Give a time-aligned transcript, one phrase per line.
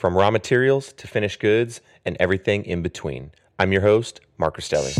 [0.00, 3.30] from raw materials to finished goods and everything in between.
[3.58, 4.94] I'm your host, Mark Rastelli.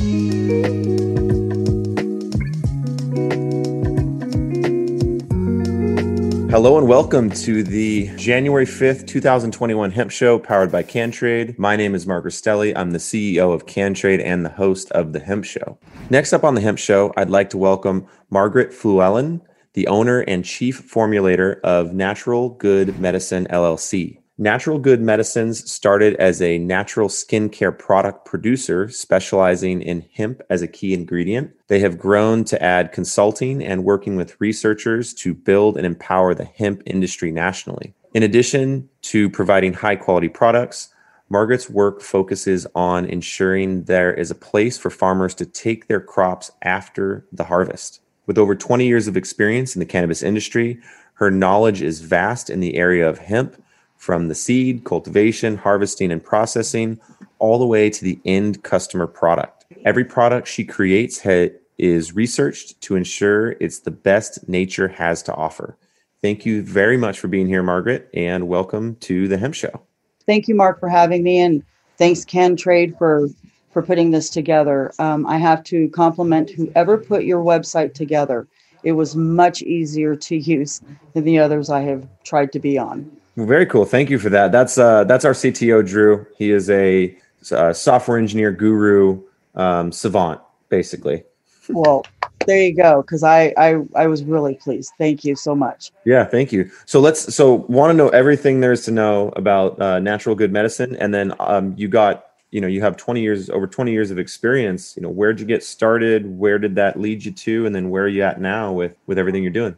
[6.50, 11.58] Hello and welcome to the January 5th, 2021 Hemp Show powered by CanTrade.
[11.58, 12.76] My name is Mark Rastelli.
[12.76, 15.78] I'm the CEO of CanTrade and the host of the Hemp Show.
[16.10, 19.40] Next up on the Hemp Show, I'd like to welcome Margaret Fluellen,
[19.72, 24.19] the owner and chief formulator of Natural Good Medicine LLC.
[24.42, 30.66] Natural Good Medicines started as a natural skincare product producer specializing in hemp as a
[30.66, 31.50] key ingredient.
[31.66, 36.46] They have grown to add consulting and working with researchers to build and empower the
[36.46, 37.92] hemp industry nationally.
[38.14, 40.88] In addition to providing high quality products,
[41.28, 46.50] Margaret's work focuses on ensuring there is a place for farmers to take their crops
[46.62, 48.00] after the harvest.
[48.24, 50.80] With over 20 years of experience in the cannabis industry,
[51.16, 53.62] her knowledge is vast in the area of hemp
[54.00, 56.98] from the seed, cultivation, harvesting, and processing,
[57.38, 59.66] all the way to the end customer product.
[59.84, 65.34] Every product she creates ha- is researched to ensure it's the best nature has to
[65.34, 65.76] offer.
[66.22, 69.82] Thank you very much for being here, Margaret, and welcome to the Hemp Show.
[70.24, 71.62] Thank you, Mark, for having me, and
[71.98, 73.28] thanks, Ken CanTrade, for
[73.70, 74.92] for putting this together.
[74.98, 78.48] Um, I have to compliment whoever put your website together.
[78.82, 80.80] It was much easier to use
[81.12, 83.19] than the others I have tried to be on.
[83.36, 83.84] Very cool.
[83.84, 84.52] Thank you for that.
[84.52, 86.26] That's uh, that's our CTO, Drew.
[86.36, 87.16] He is a,
[87.52, 89.22] a software engineer guru,
[89.54, 91.24] um, savant, basically.
[91.68, 92.04] Well,
[92.46, 93.02] there you go.
[93.02, 94.92] Because I, I I was really pleased.
[94.98, 95.92] Thank you so much.
[96.04, 96.70] Yeah, thank you.
[96.86, 100.52] So let's so want to know everything there is to know about uh, natural good
[100.52, 104.10] medicine, and then um, you got you know you have 20 years over 20 years
[104.10, 107.74] of experience you know where'd you get started where did that lead you to and
[107.74, 109.76] then where are you at now with with everything you're doing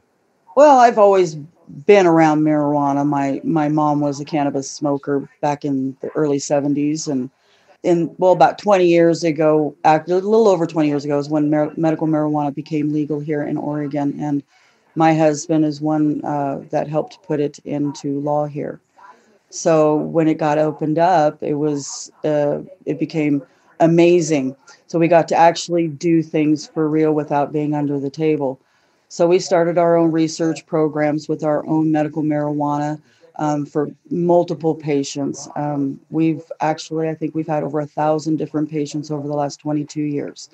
[0.56, 1.36] well i've always
[1.86, 3.06] been around marijuana.
[3.06, 7.30] My my mom was a cannabis smoker back in the early 70s and
[7.82, 11.50] in well about 20 years ago actually a little over 20 years ago is when
[11.50, 14.42] mar- medical marijuana became legal here in Oregon and
[14.96, 18.80] my husband is one uh, that helped put it into law here.
[19.50, 23.42] So when it got opened up, it was uh, it became
[23.80, 24.56] amazing.
[24.86, 28.60] So we got to actually do things for real without being under the table.
[29.12, 32.98] So we started our own research programs with our own medical marijuana
[33.36, 35.50] um, for multiple patients.
[35.54, 39.60] Um, we've actually, I think we've had over a thousand different patients over the last
[39.60, 40.48] 22 years.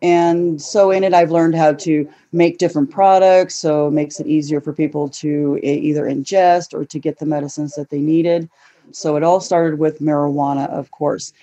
[0.00, 3.56] And so in it, I've learned how to make different products.
[3.56, 7.74] So it makes it easier for people to either ingest or to get the medicines
[7.74, 8.48] that they needed.
[8.92, 11.34] So it all started with marijuana, of course.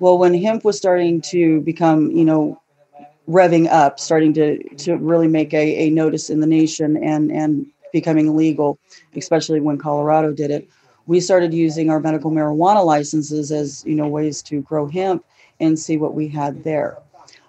[0.00, 2.60] Well, when hemp was starting to become, you know,
[3.28, 7.66] revving up, starting to to really make a, a notice in the nation and and
[7.92, 8.78] becoming legal,
[9.16, 10.68] especially when Colorado did it.
[11.06, 15.24] We started using our medical marijuana licenses as you know ways to grow hemp
[15.60, 16.98] and see what we had there.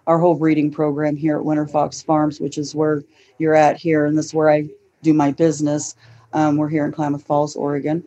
[0.08, 3.04] Our whole breeding program here at Winter Fox Farms, which is where
[3.40, 4.70] you're at here, and this is where I
[5.02, 5.96] do my business.
[6.34, 8.04] Um, we're here in Klamath Falls, Oregon,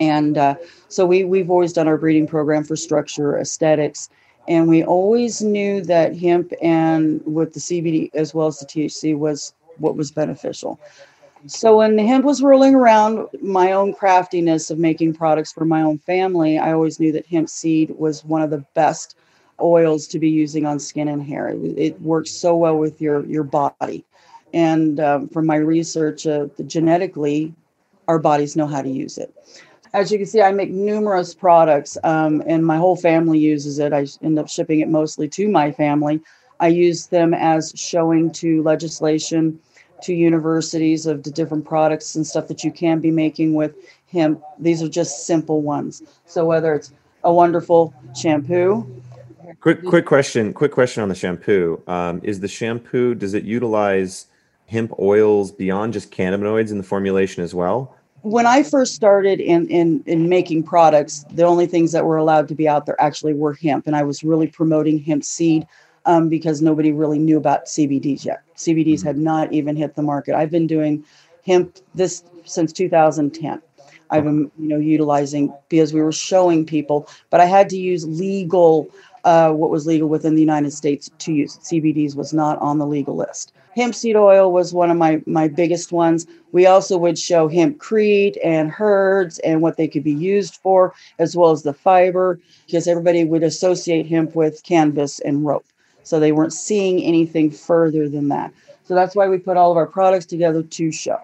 [0.00, 0.54] and uh,
[0.88, 4.08] so we we've always done our breeding program for structure, aesthetics,
[4.48, 9.16] and we always knew that hemp and with the CBD as well as the THC
[9.16, 10.78] was what was beneficial.
[11.46, 15.82] So when the hemp was rolling around, my own craftiness of making products for my
[15.82, 19.16] own family, I always knew that hemp seed was one of the best
[19.60, 21.48] oils to be using on skin and hair.
[21.48, 24.04] It, it works so well with your your body.
[24.54, 27.52] And um, from my research, uh, genetically,
[28.08, 29.34] our bodies know how to use it.
[29.94, 33.92] As you can see, I make numerous products, um, and my whole family uses it.
[33.92, 36.20] I end up shipping it mostly to my family.
[36.58, 39.60] I use them as showing to legislation,
[40.02, 43.76] to universities of the different products and stuff that you can be making with
[44.10, 44.42] hemp.
[44.58, 46.02] These are just simple ones.
[46.26, 46.92] So whether it's
[47.22, 49.02] a wonderful shampoo,
[49.60, 50.52] Quick, quick question.
[50.52, 51.80] Quick question on the shampoo.
[51.86, 54.26] Um, is the shampoo does it utilize
[54.66, 57.96] hemp oils beyond just cannabinoids in the formulation as well?
[58.24, 62.48] When I first started in, in in making products, the only things that were allowed
[62.48, 65.66] to be out there actually were hemp, and I was really promoting hemp seed
[66.06, 68.40] um, because nobody really knew about CBDs yet.
[68.56, 69.08] CBDs mm-hmm.
[69.08, 70.34] had not even hit the market.
[70.34, 71.04] I've been doing
[71.46, 73.60] hemp this since 2010.
[74.08, 78.06] I've been you know utilizing because we were showing people, but I had to use
[78.06, 78.88] legal
[79.24, 81.58] uh, what was legal within the United States to use.
[81.58, 83.52] CBDs was not on the legal list.
[83.74, 86.26] Hemp seed oil was one of my, my biggest ones.
[86.52, 90.94] We also would show hemp hempcrete and herds and what they could be used for,
[91.18, 95.66] as well as the fiber, because everybody would associate hemp with canvas and rope.
[96.04, 98.52] So they weren't seeing anything further than that.
[98.84, 101.18] So that's why we put all of our products together to show.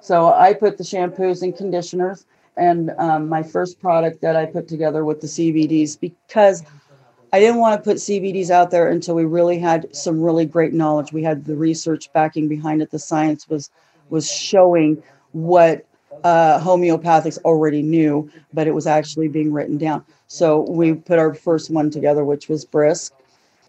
[0.00, 2.24] So I put the shampoos and conditioners
[2.56, 6.62] and um, my first product that I put together with the CBDs because
[7.32, 10.72] I didn't want to put CBDs out there until we really had some really great
[10.72, 11.12] knowledge.
[11.12, 12.90] We had the research backing behind it.
[12.90, 13.70] The science was
[14.08, 15.00] was showing
[15.30, 15.86] what
[16.24, 20.04] uh, homeopathics already knew, but it was actually being written down.
[20.26, 23.12] So we put our first one together, which was Brisk,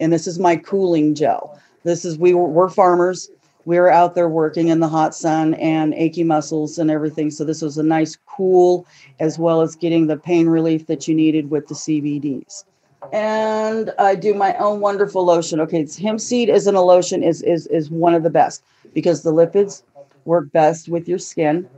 [0.00, 1.60] and this is my cooling gel.
[1.84, 3.30] This is we were we're farmers.
[3.64, 7.30] We were out there working in the hot sun and achy muscles and everything.
[7.30, 8.84] So this was a nice cool,
[9.20, 12.64] as well as getting the pain relief that you needed with the CBDs
[13.10, 15.60] and I do my own wonderful lotion.
[15.60, 18.62] Okay, hemp seed is in a lotion is is is one of the best
[18.94, 19.82] because the lipids
[20.24, 21.68] work best with your skin.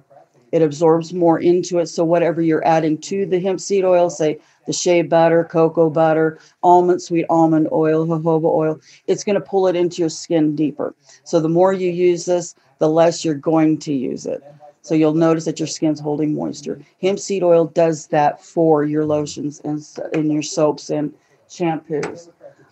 [0.53, 1.87] It absorbs more into it.
[1.87, 6.39] So whatever you're adding to the hemp seed oil, say the shea butter, cocoa butter,
[6.63, 10.95] almond sweet almond oil, jojoba oil, it's going to pull it into your skin deeper.
[11.25, 14.45] So the more you use this, the less you're going to use it.
[14.85, 16.79] So you'll notice that your skin's holding moisture.
[17.01, 19.83] Hemp seed oil does that for your lotions and,
[20.13, 21.15] and your soaps and
[21.49, 22.29] shampoos.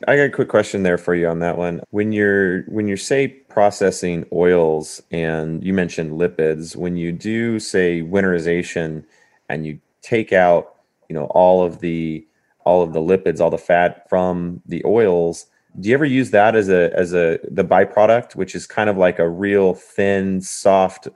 [0.07, 1.81] I got a quick question there for you on that one.
[1.89, 8.03] When you're when you're say processing oils and you mentioned lipids, when you do say
[8.03, 9.05] winterization
[9.49, 10.75] and you take out,
[11.09, 12.27] you know, all of the
[12.67, 15.47] all of the lipids, all the fat from the oils,
[15.81, 18.99] do you ever use that as a as a the byproduct, which is kind of
[18.99, 21.09] like a real thin, soft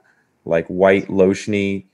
[0.47, 1.85] like white lotiony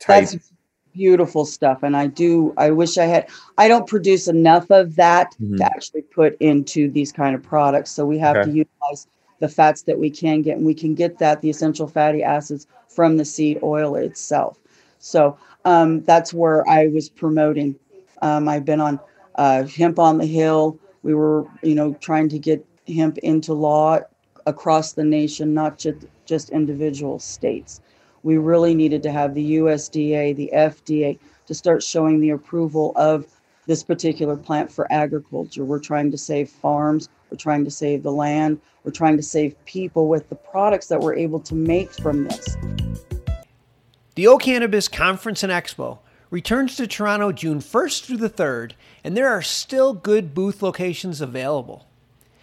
[0.00, 0.28] type.
[0.30, 0.52] That's
[0.92, 1.82] beautiful stuff.
[1.82, 5.56] And I do, I wish I had, I don't produce enough of that mm-hmm.
[5.56, 7.90] to actually put into these kind of products.
[7.90, 8.50] So we have okay.
[8.50, 9.06] to utilize
[9.38, 12.66] the fats that we can get, and we can get that, the essential fatty acids
[12.88, 14.58] from the seed oil itself.
[14.98, 17.76] So um, that's where I was promoting.
[18.22, 18.98] Um, I've been on
[19.36, 20.76] uh, Hemp on the Hill.
[21.04, 24.00] We were, you know, trying to get hemp into law
[24.46, 27.80] across the nation, not just, just individual states
[28.28, 33.24] we really needed to have the USDA, the FDA to start showing the approval of
[33.66, 35.64] this particular plant for agriculture.
[35.64, 39.54] We're trying to save farms, we're trying to save the land, we're trying to save
[39.64, 42.54] people with the products that we're able to make from this.
[44.14, 49.30] The O'Cannabiz Conference and Expo returns to Toronto June 1st through the 3rd, and there
[49.30, 51.86] are still good booth locations available.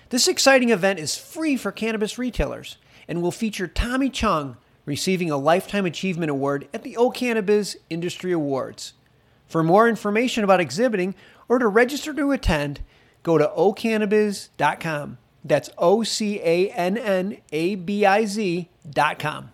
[0.10, 2.78] This exciting event is free for cannabis retailers
[3.08, 8.94] and will feature Tommy Chong receiving a Lifetime Achievement Award at the O'Cannabiz Industry Awards.
[9.48, 11.16] For more information about exhibiting
[11.48, 12.82] or to register to attend,
[13.24, 15.18] go to ocannabiz.com.
[15.44, 19.52] That's O C A N N A B I Z.com.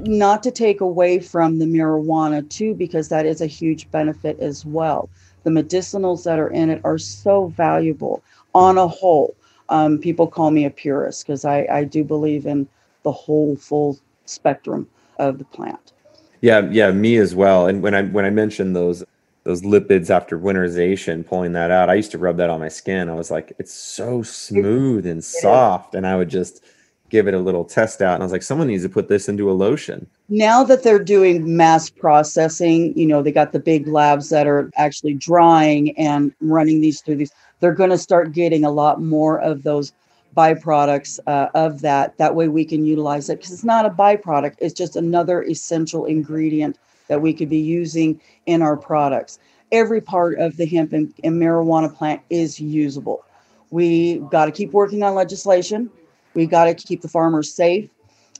[0.00, 4.64] Not to take away from the marijuana, too, because that is a huge benefit as
[4.64, 5.10] well.
[5.42, 8.22] The medicinals that are in it are so valuable
[8.54, 9.34] on a whole
[9.68, 12.68] um, people call me a purist because I, I do believe in
[13.02, 15.92] the whole full spectrum of the plant.
[16.40, 17.66] Yeah, yeah, me as well.
[17.66, 19.04] And when I when I mentioned those
[19.44, 23.08] those lipids after winterization, pulling that out, I used to rub that on my skin.
[23.08, 26.62] I was like, it's so smooth and soft, and I would just
[27.10, 28.14] give it a little test out.
[28.14, 30.06] And I was like, someone needs to put this into a lotion.
[30.28, 34.70] Now that they're doing mass processing, you know, they got the big labs that are
[34.76, 39.38] actually drying and running these through these they're going to start getting a lot more
[39.40, 39.92] of those
[40.36, 42.16] byproducts uh, of that.
[42.18, 46.04] That way we can utilize it because it's not a byproduct, it's just another essential
[46.04, 49.38] ingredient that we could be using in our products.
[49.72, 53.24] Every part of the hemp and, and marijuana plant is usable.
[53.70, 55.90] We got to keep working on legislation.
[56.34, 57.90] We got to keep the farmers safe.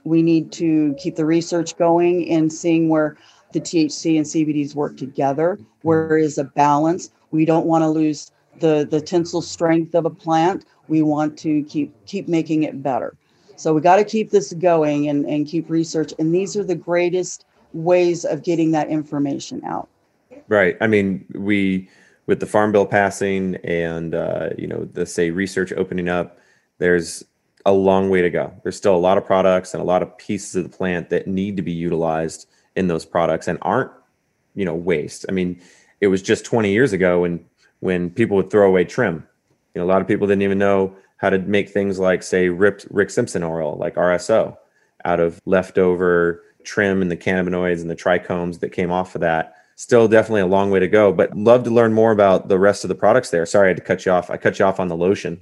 [0.04, 3.16] We need to keep the research going and seeing where
[3.52, 7.10] the THC and CBDs work together, where is a balance.
[7.30, 10.64] We don't want to lose the, the tensile strength of a plant.
[10.88, 13.14] We want to keep keep making it better.
[13.56, 16.12] So we got to keep this going and, and keep research.
[16.18, 19.88] And these are the greatest ways of getting that information out.
[20.46, 20.76] Right.
[20.80, 21.88] I mean, we
[22.26, 26.38] with the farm bill passing and uh, you know the say research opening up,
[26.78, 27.24] there's
[27.66, 28.52] a long way to go.
[28.62, 31.26] There's still a lot of products and a lot of pieces of the plant that
[31.26, 33.90] need to be utilized in those products and aren't,
[34.54, 35.26] you know, waste.
[35.28, 35.60] I mean,
[36.00, 37.44] it was just 20 years ago when
[37.80, 39.26] when people would throw away trim.
[39.74, 42.48] You know, a lot of people didn't even know how to make things like, say,
[42.48, 44.56] Rick, Rick Simpson oil, like RSO,
[45.04, 49.54] out of leftover trim and the cannabinoids and the trichomes that came off of that.
[49.76, 52.84] Still, definitely a long way to go, but love to learn more about the rest
[52.84, 53.46] of the products there.
[53.46, 54.28] Sorry, I had to cut you off.
[54.28, 55.40] I cut you off on the lotion.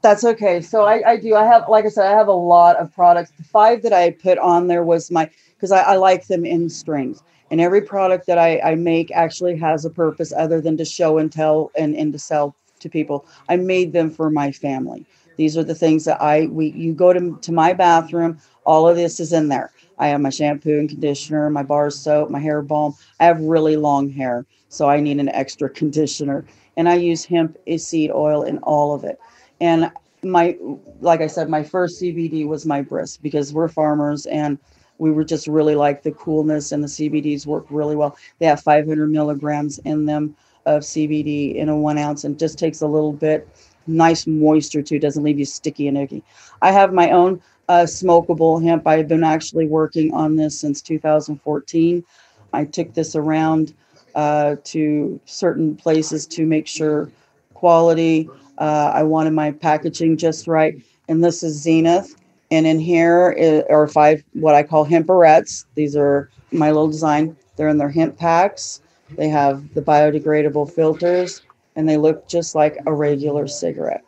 [0.00, 0.60] That's okay.
[0.60, 1.34] So I, I do.
[1.34, 3.32] I have, like I said, I have a lot of products.
[3.38, 6.68] The five that I put on there was my because I, I, like them in
[6.68, 7.22] strings.
[7.54, 11.18] And every product that I, I make actually has a purpose other than to show
[11.18, 13.26] and tell and, and to sell to people.
[13.48, 15.06] I made them for my family.
[15.36, 18.96] These are the things that I we you go to to my bathroom, all of
[18.96, 19.70] this is in there.
[20.00, 22.96] I have my shampoo and conditioner, my bar soap, my hair balm.
[23.20, 26.44] I have really long hair, so I need an extra conditioner.
[26.76, 29.20] And I use hemp eh, seed oil in all of it.
[29.60, 29.92] And
[30.24, 30.58] my
[31.00, 34.58] like I said, my first CBD was my Brisk because we're farmers and
[34.98, 38.16] we were just really like the coolness and the CBDs work really well.
[38.38, 40.36] They have 500 milligrams in them
[40.66, 43.48] of CBD in a one ounce and just takes a little bit
[43.86, 46.22] nice moisture too, doesn't leave you sticky and icky.
[46.62, 48.86] I have my own uh, smokable hemp.
[48.86, 52.04] I've been actually working on this since 2014.
[52.52, 53.74] I took this around
[54.14, 57.10] uh, to certain places to make sure
[57.52, 58.28] quality.
[58.58, 60.76] Uh, I wanted my packaging just right.
[61.08, 62.14] And this is Zenith.
[62.54, 65.64] And in here are five what I call hemperettes.
[65.74, 67.36] These are my little design.
[67.56, 68.80] They're in their hemp packs.
[69.10, 71.42] They have the biodegradable filters
[71.74, 74.04] and they look just like a regular cigarette.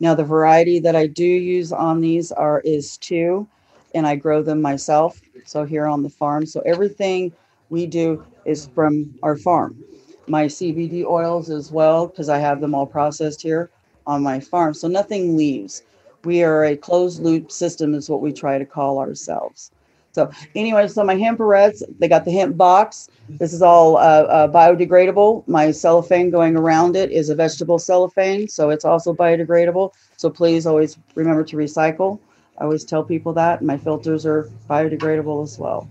[0.00, 3.46] Now the variety that I do use on these are is two
[3.94, 5.20] and I grow them myself.
[5.44, 6.46] So here on the farm.
[6.46, 7.30] So everything
[7.68, 9.76] we do is from our farm.
[10.26, 13.68] My CBD oils as well, because I have them all processed here
[14.06, 14.72] on my farm.
[14.72, 15.82] So nothing leaves
[16.24, 19.70] we are a closed loop system is what we try to call ourselves.
[20.12, 23.08] So anyway so my hemperettes they got the hemp box.
[23.28, 25.46] This is all uh, uh, biodegradable.
[25.48, 29.92] My cellophane going around it is a vegetable cellophane so it's also biodegradable.
[30.16, 32.18] So please always remember to recycle.
[32.58, 35.88] I always tell people that my filters are biodegradable as well.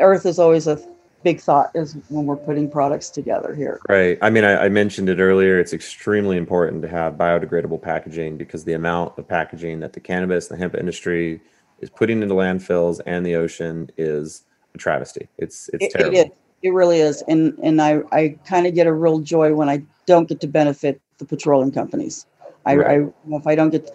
[0.00, 0.80] Earth is always a
[1.26, 3.80] big thought is when we're putting products together here.
[3.88, 4.16] Right.
[4.22, 5.58] I mean, I, I, mentioned it earlier.
[5.58, 10.46] It's extremely important to have biodegradable packaging because the amount of packaging that the cannabis,
[10.46, 11.40] the hemp industry
[11.80, 14.44] is putting into landfills and the ocean is
[14.76, 15.26] a travesty.
[15.36, 16.16] It's it's it, terrible.
[16.16, 19.68] It, it really is, and and I I kind of get a real joy when
[19.68, 22.24] I don't get to benefit the petroleum companies.
[22.64, 23.00] I, right.
[23.00, 23.90] I if I don't get.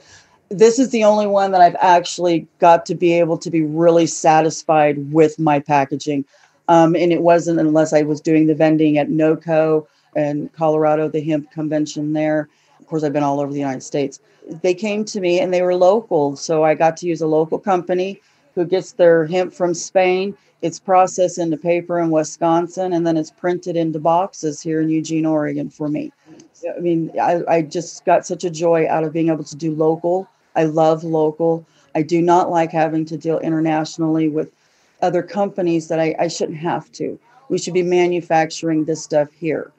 [0.49, 4.05] This is the only one that I've actually got to be able to be really
[4.05, 6.25] satisfied with my packaging.
[6.71, 9.85] Um, and it wasn't unless I was doing the vending at NOCO
[10.15, 12.47] and Colorado, the hemp convention there.
[12.79, 14.21] Of course, I've been all over the United States.
[14.61, 16.37] They came to me and they were local.
[16.37, 18.21] So I got to use a local company
[18.55, 20.33] who gets their hemp from Spain.
[20.61, 25.25] It's processed into paper in Wisconsin and then it's printed into boxes here in Eugene,
[25.25, 26.13] Oregon for me.
[26.73, 29.75] I mean, I, I just got such a joy out of being able to do
[29.75, 30.25] local.
[30.55, 31.65] I love local.
[31.95, 34.53] I do not like having to deal internationally with
[35.01, 37.19] other companies that I, I shouldn't have to.
[37.49, 39.71] We should be manufacturing this stuff here.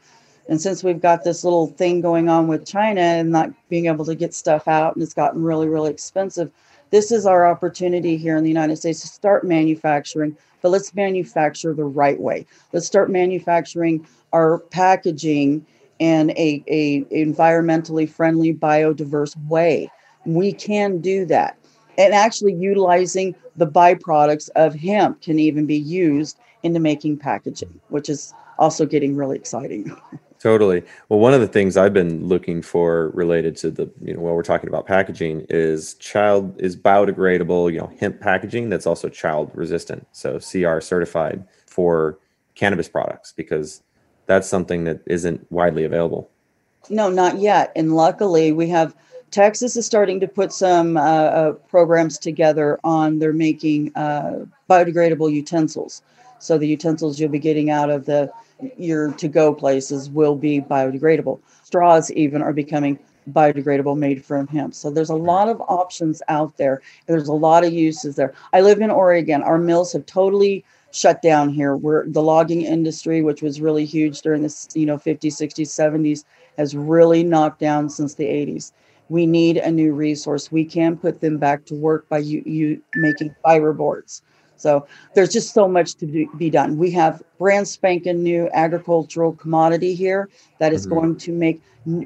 [0.49, 4.05] And since we've got this little thing going on with China and not being able
[4.05, 6.51] to get stuff out and it's gotten really, really expensive,
[6.91, 11.73] this is our opportunity here in the United States to start manufacturing, but let's manufacture
[11.73, 12.47] the right way.
[12.73, 15.65] Let's start manufacturing our packaging
[15.99, 19.91] in a, a environmentally friendly, biodiverse way.
[20.27, 21.57] We can do that
[21.99, 28.09] and actually utilizing the byproducts of hemp can even be used into making packaging, which
[28.09, 29.97] is also getting really exciting.
[30.43, 30.83] Totally.
[31.09, 34.35] Well, one of the things I've been looking for related to the, you know, while
[34.35, 39.53] we're talking about packaging is child is biodegradable, you know, hemp packaging that's also child
[39.55, 40.05] resistant.
[40.11, 42.19] So CR certified for
[42.57, 43.83] cannabis products because
[44.27, 46.29] that's something that isn't widely available.
[46.91, 47.71] No, not yet.
[47.77, 48.97] And luckily we have
[49.33, 55.33] Texas is starting to put some uh, uh, programs together on they're making uh, biodegradable
[55.33, 56.03] utensils.
[56.39, 58.31] So the utensils you'll be getting out of the
[58.77, 61.41] your to go places will be biodegradable.
[61.65, 62.99] Straws even are becoming
[63.31, 64.75] biodegradable made from hemp.
[64.75, 66.83] So there's a lot of options out there.
[67.07, 68.35] There's a lot of uses there.
[68.53, 69.43] I live in Oregon.
[69.43, 71.75] Our mills have totally shut down here.
[71.75, 76.25] Where the logging industry, which was really huge during the you know 50s, 60s, 70s,
[76.59, 78.73] has really knocked down since the 80s.
[79.13, 80.51] We need a new resource.
[80.51, 84.23] We can put them back to work by you, you making fiber boards.
[84.57, 86.07] So there's just so much to
[86.39, 86.79] be done.
[86.79, 90.95] We have brand spanking new agricultural commodity here that is mm-hmm.
[90.95, 91.61] going to make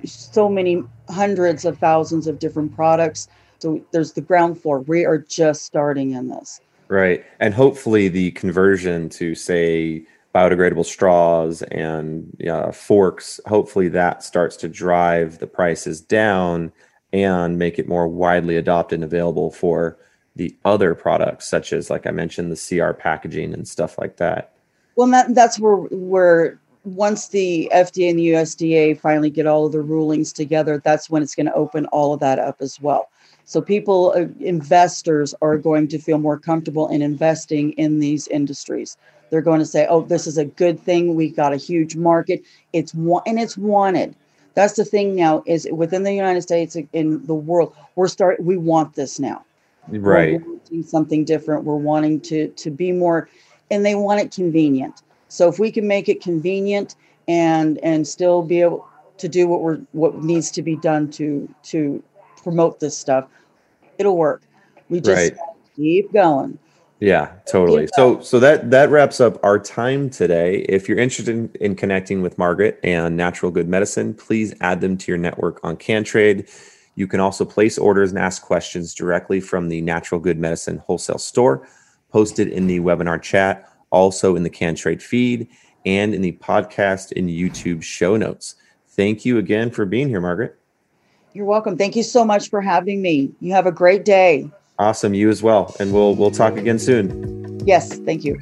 [0.04, 3.28] so many hundreds of thousands of different products.
[3.60, 4.80] So there's the ground floor.
[4.80, 6.60] We are just starting in this.
[6.88, 7.24] Right.
[7.38, 14.68] And hopefully the conversion to say biodegradable straws and uh, forks, hopefully that starts to
[14.68, 16.72] drive the prices down
[17.12, 19.98] and make it more widely adopted and available for
[20.34, 24.52] the other products, such as, like I mentioned, the CR packaging and stuff like that.
[24.96, 29.72] Well, that, that's where where once the FDA and the USDA finally get all of
[29.72, 33.08] the rulings together, that's when it's going to open all of that up as well.
[33.44, 38.96] So people, uh, investors, are going to feel more comfortable in investing in these industries.
[39.30, 41.14] They're going to say, "Oh, this is a good thing.
[41.14, 42.42] We've got a huge market.
[42.72, 44.14] It's one, and it's wanted."
[44.56, 45.44] That's the thing now.
[45.46, 48.40] Is within the United States in the world, we're start.
[48.40, 49.44] We want this now
[49.90, 50.40] right
[50.84, 53.28] something different we're wanting to to be more
[53.70, 56.96] and they want it convenient so if we can make it convenient
[57.28, 58.86] and and still be able
[59.18, 62.02] to do what we're what needs to be done to to
[62.42, 63.26] promote this stuff
[63.98, 64.42] it'll work
[64.88, 65.38] we just right.
[65.76, 66.58] keep going
[67.00, 71.50] yeah totally so so that that wraps up our time today if you're interested in,
[71.60, 75.76] in connecting with margaret and natural good medicine please add them to your network on
[75.76, 76.48] cantrade
[76.96, 81.18] you can also place orders and ask questions directly from the Natural Good Medicine wholesale
[81.18, 81.68] store,
[82.10, 85.46] posted in the webinar chat, also in the CanTrade feed,
[85.84, 88.56] and in the podcast and YouTube show notes.
[88.88, 90.58] Thank you again for being here, Margaret.
[91.34, 91.76] You're welcome.
[91.76, 93.30] Thank you so much for having me.
[93.40, 94.50] You have a great day.
[94.78, 95.14] Awesome.
[95.14, 95.74] You as well.
[95.80, 97.60] And we'll we'll talk again soon.
[97.66, 98.38] Yes, thank you.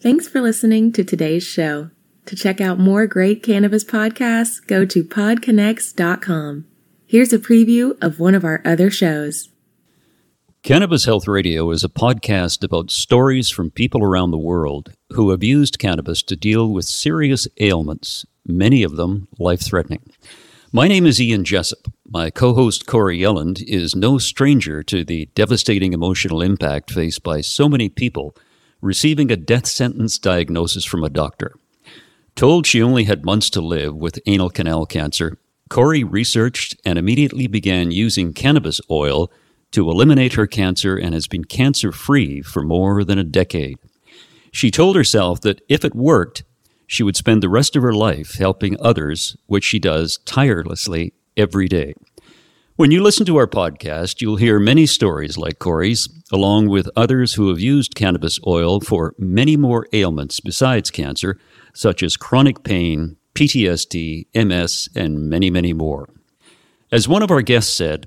[0.00, 1.90] Thanks for listening to today's show.
[2.26, 6.66] To check out more great cannabis podcasts, go to podconnects.com.
[7.06, 9.48] Here's a preview of one of our other shows.
[10.66, 15.44] Cannabis Health Radio is a podcast about stories from people around the world who have
[15.44, 20.02] used cannabis to deal with serious ailments, many of them life threatening.
[20.72, 21.86] My name is Ian Jessop.
[22.04, 27.42] My co host Corrie Yelland is no stranger to the devastating emotional impact faced by
[27.42, 28.34] so many people
[28.80, 31.54] receiving a death sentence diagnosis from a doctor.
[32.34, 35.38] Told she only had months to live with anal canal cancer,
[35.70, 39.30] Corrie researched and immediately began using cannabis oil
[39.76, 43.76] to eliminate her cancer and has been cancer free for more than a decade.
[44.50, 46.44] She told herself that if it worked,
[46.86, 51.68] she would spend the rest of her life helping others, which she does tirelessly every
[51.68, 51.92] day.
[52.76, 57.34] When you listen to our podcast, you'll hear many stories like Corrie's, along with others
[57.34, 61.38] who have used cannabis oil for many more ailments besides cancer,
[61.74, 66.08] such as chronic pain, PTSD, MS, and many, many more.
[66.90, 68.06] As one of our guests said,